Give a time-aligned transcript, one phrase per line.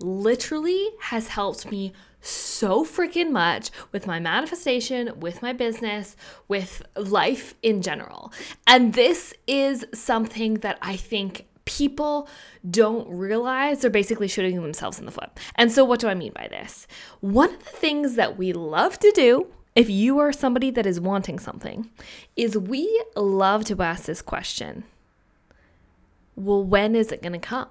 [0.00, 6.16] literally has helped me so freaking much with my manifestation, with my business,
[6.48, 8.32] with life in general.
[8.66, 12.28] And this is something that I think people
[12.70, 15.30] don't realize they're basically shooting themselves in the foot.
[15.56, 16.86] And so, what do I mean by this?
[17.20, 21.00] One of the things that we love to do if you are somebody that is
[21.00, 21.90] wanting something,
[22.36, 24.84] is we love to ask this question
[26.36, 27.68] well, when is it going to come?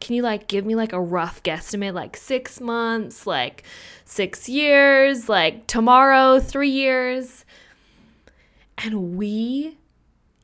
[0.00, 3.64] Can you like give me like a rough guesstimate, like six months, like
[4.04, 7.44] six years, like tomorrow, three years?
[8.78, 9.76] And we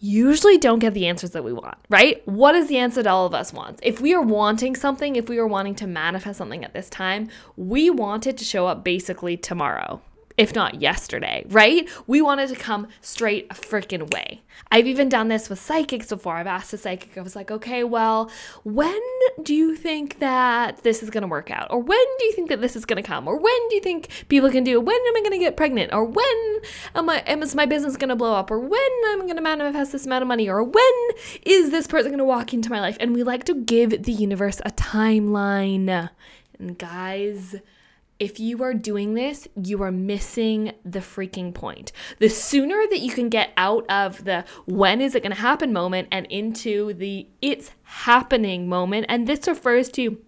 [0.00, 2.26] usually don't get the answers that we want, right?
[2.28, 3.80] What is the answer that all of us want?
[3.82, 7.28] If we are wanting something, if we are wanting to manifest something at this time,
[7.56, 10.00] we want it to show up basically tomorrow
[10.38, 11.88] if not yesterday, right?
[12.06, 14.42] We wanted to come straight a freaking way.
[14.70, 16.36] I've even done this with psychics before.
[16.36, 18.30] I've asked a psychic, I was like, okay, well,
[18.62, 19.00] when
[19.42, 21.66] do you think that this is gonna work out?
[21.70, 23.26] Or when do you think that this is gonna come?
[23.26, 24.78] Or when do you think people can do?
[24.78, 24.84] it?
[24.84, 25.92] When am I gonna get pregnant?
[25.92, 26.60] Or when
[26.94, 28.50] am I am is my business gonna blow up?
[28.50, 30.48] Or when I'm gonna manifest this amount of money?
[30.48, 31.08] Or when
[31.42, 32.96] is this person gonna walk into my life?
[33.00, 36.10] And we like to give the universe a timeline.
[36.58, 37.56] And guys,
[38.18, 41.92] if you are doing this, you are missing the freaking point.
[42.18, 45.72] The sooner that you can get out of the when is it going to happen
[45.72, 50.18] moment and into the it's happening moment, and this refers to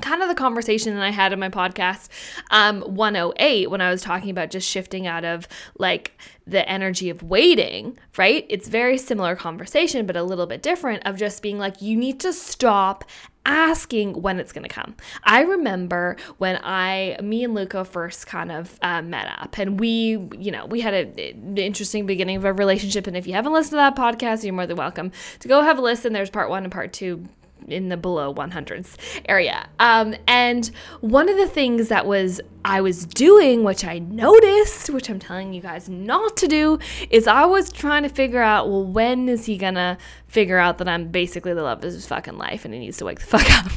[0.00, 2.08] kind of the conversation that I had in my podcast
[2.50, 5.46] um 108 when I was talking about just shifting out of
[5.78, 8.44] like the energy of waiting, right?
[8.48, 12.20] It's very similar conversation but a little bit different of just being like you need
[12.20, 13.04] to stop
[13.46, 14.94] asking when it's going to come.
[15.24, 20.18] I remember when I, me and Luca first kind of uh, met up, and we,
[20.38, 23.06] you know, we had an interesting beginning of a relationship.
[23.06, 25.78] And if you haven't listened to that podcast, you're more than welcome to go have
[25.78, 26.12] a listen.
[26.12, 27.28] There's part one and part two
[27.72, 28.96] in the below 100s
[29.28, 29.68] area.
[29.78, 30.70] Um, and
[31.00, 35.52] one of the things that was I was doing, which I noticed, which I'm telling
[35.52, 39.46] you guys not to do, is I was trying to figure out, well, when is
[39.46, 42.80] he gonna figure out that I'm basically the love of his fucking life and he
[42.80, 43.72] needs to wake the fuck up?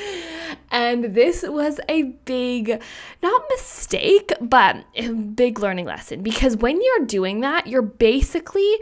[0.70, 2.80] and this was a big,
[3.22, 8.78] not mistake, but a big learning lesson because when you're doing that, you're basically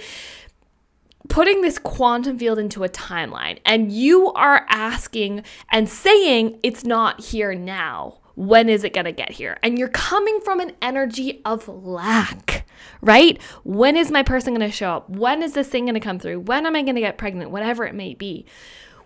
[1.30, 7.20] putting this quantum field into a timeline and you are asking and saying it's not
[7.20, 8.18] here now.
[8.34, 9.58] When is it going to get here?
[9.62, 12.66] And you're coming from an energy of lack,
[13.00, 13.40] right?
[13.64, 15.08] When is my person going to show up?
[15.08, 16.40] When is this thing going to come through?
[16.40, 17.50] When am I going to get pregnant?
[17.50, 18.46] Whatever it may be.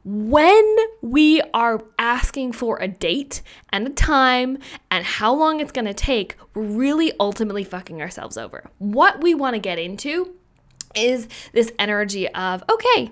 [0.05, 4.59] When we are asking for a date and a time
[4.91, 8.71] and how long it's going to take, we're really ultimately fucking ourselves over.
[8.79, 10.35] What we want to get into
[10.97, 13.11] is this energy of, okay,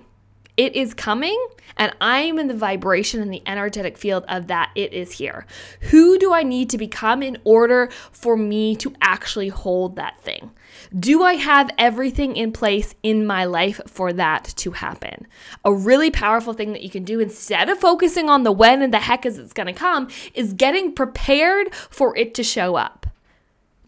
[0.55, 1.47] it is coming,
[1.77, 5.47] and I'm in the vibration and the energetic field of that it is here.
[5.89, 10.51] Who do I need to become in order for me to actually hold that thing?
[10.97, 15.25] Do I have everything in place in my life for that to happen?
[15.65, 18.93] A really powerful thing that you can do instead of focusing on the when and
[18.93, 23.02] the heck is it's going to come is getting prepared for it to show up.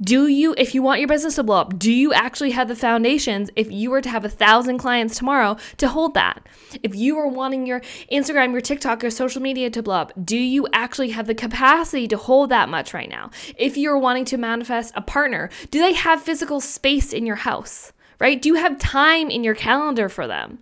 [0.02, 2.76] Do you, if you want your business to blow up, do you actually have the
[2.76, 6.46] foundations if you were to have a thousand clients tomorrow to hold that?
[6.84, 7.80] If you are wanting your
[8.12, 12.10] Instagram, your TikTok, your social media to blow up, do you actually have the capacity
[12.10, 13.30] to hold that much right now?
[13.58, 17.94] If you're wanting to manifest a partner, do they have physical space in your house,
[18.20, 18.42] right?
[18.42, 20.60] Do you have time in your calendar for them?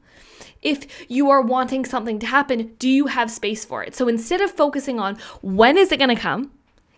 [0.62, 3.96] If you are wanting something to happen, do you have space for it?
[3.96, 6.52] So instead of focusing on when is it going to come,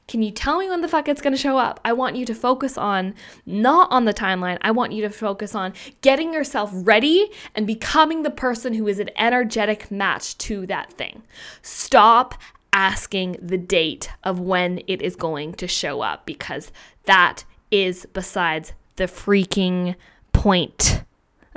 [0.08, 1.80] can you tell me when the fuck it's going to show up?
[1.84, 3.16] I want you to focus on
[3.46, 4.60] not on the timeline.
[4.62, 9.00] I want you to focus on getting yourself ready and becoming the person who is
[9.00, 11.24] an energetic match to that thing.
[11.64, 12.36] Stop
[12.72, 16.72] asking the date of when it is going to show up because
[17.06, 19.96] that is besides the freaking
[20.34, 21.02] point.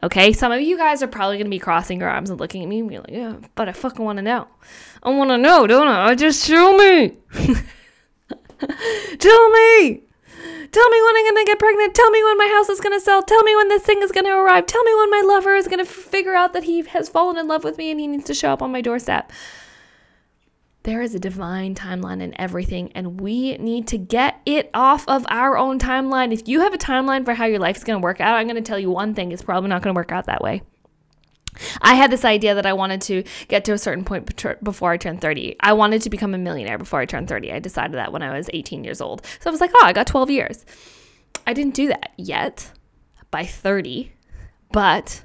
[0.02, 2.68] Okay, some of you guys are probably gonna be crossing your arms and looking at
[2.68, 4.46] me and be like, yeah, but I fucking wanna know.
[5.02, 6.14] I wanna know, don't I?
[6.14, 7.16] Just show me.
[9.18, 10.02] Tell me.
[10.70, 11.94] Tell me when I'm to get pregnant.
[11.94, 13.22] Tell me when my house is to sell.
[13.22, 14.66] Tell me when this thing is to arrive.
[14.66, 17.64] Tell me when my lover is f- figure out that he has fallen in love
[17.64, 19.32] with me and he needs to show up on my doorstep.
[20.82, 25.26] There is a divine timeline in everything, and we need to get it off of
[25.28, 26.32] our own timeline.
[26.32, 28.62] If you have a timeline for how your life is to work out, I'm to
[28.62, 30.62] tell you one thing it's probably not to work out that way.
[31.82, 34.26] I had this idea that I wanted to get to a certain point
[34.62, 35.56] before I turned 30.
[35.60, 37.52] I wanted to become a millionaire before I turned 30.
[37.52, 39.24] I decided that when I was 18 years old.
[39.40, 40.64] So I was like, oh, I got 12 years.
[41.46, 42.72] I didn't do that yet
[43.30, 44.12] by 30,
[44.72, 45.24] but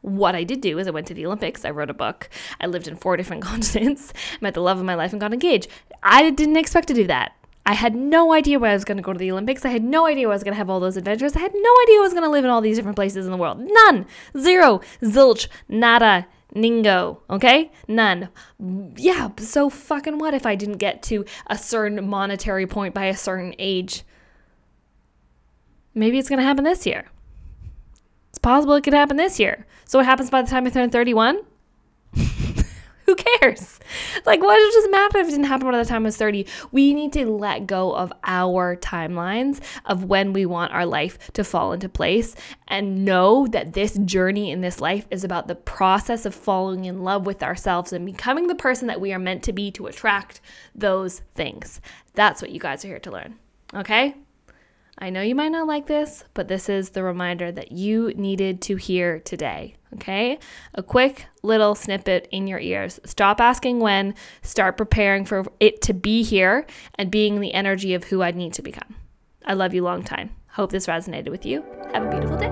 [0.00, 2.28] what I did do is I went to the Olympics, I wrote a book,
[2.60, 5.68] I lived in four different continents, met the love of my life, and got engaged.
[6.02, 7.32] I didn't expect to do that.
[7.66, 9.64] I had no idea where I was going to go to the Olympics.
[9.64, 11.34] I had no idea I was going to have all those adventures.
[11.34, 13.32] I had no idea I was going to live in all these different places in
[13.32, 13.58] the world.
[13.58, 14.06] None.
[14.38, 14.80] Zero.
[15.02, 15.48] Zilch.
[15.68, 16.28] Nada.
[16.54, 17.18] Ningo.
[17.28, 17.72] Okay?
[17.88, 18.28] None.
[18.96, 23.16] Yeah, so fucking what if I didn't get to a certain monetary point by a
[23.16, 24.04] certain age?
[25.92, 27.06] Maybe it's going to happen this year.
[28.30, 29.66] It's possible it could happen this year.
[29.86, 31.40] So what happens by the time I turn 31?
[33.06, 33.78] Who cares?
[34.24, 36.46] Like, what does it matter if it didn't happen by the time I was 30?
[36.72, 41.44] We need to let go of our timelines of when we want our life to
[41.44, 42.34] fall into place
[42.66, 47.02] and know that this journey in this life is about the process of falling in
[47.02, 50.40] love with ourselves and becoming the person that we are meant to be to attract
[50.74, 51.80] those things.
[52.14, 53.36] That's what you guys are here to learn.
[53.72, 54.16] Okay?
[54.98, 58.62] I know you might not like this, but this is the reminder that you needed
[58.62, 59.76] to hear today.
[59.94, 60.38] Okay?
[60.74, 62.98] A quick little snippet in your ears.
[63.04, 68.04] Stop asking when, start preparing for it to be here and being the energy of
[68.04, 68.94] who I need to become.
[69.44, 70.30] I love you long time.
[70.48, 71.62] Hope this resonated with you.
[71.92, 72.48] Have a beautiful day.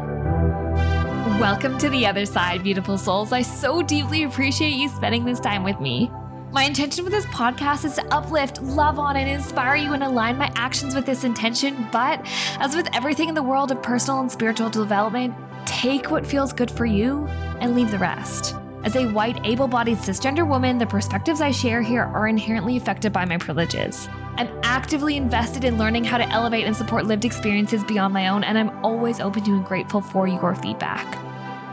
[1.40, 3.32] Welcome to the other side, beautiful souls.
[3.32, 6.10] I so deeply appreciate you spending this time with me.
[6.54, 10.38] My intention with this podcast is to uplift, love on, and inspire you and align
[10.38, 11.88] my actions with this intention.
[11.90, 12.20] But
[12.60, 15.34] as with everything in the world of personal and spiritual development,
[15.66, 17.26] take what feels good for you
[17.58, 18.54] and leave the rest.
[18.84, 23.12] As a white, able bodied cisgender woman, the perspectives I share here are inherently affected
[23.12, 24.08] by my privileges.
[24.36, 28.44] I'm actively invested in learning how to elevate and support lived experiences beyond my own,
[28.44, 31.16] and I'm always open to and grateful for your feedback.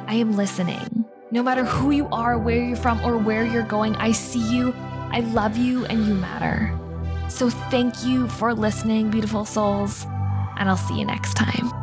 [0.07, 1.05] I am listening.
[1.33, 4.73] No matter who you are, where you're from, or where you're going, I see you,
[4.75, 6.77] I love you, and you matter.
[7.29, 10.05] So thank you for listening, beautiful souls,
[10.57, 11.80] and I'll see you next time.